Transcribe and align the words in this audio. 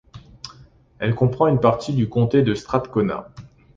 Elle 0.97 1.13
comprend 1.13 1.45
une 1.45 1.59
partie 1.59 1.93
du 1.93 2.09
Comté 2.09 2.41
de 2.41 2.55
Strathcona. 2.55 3.29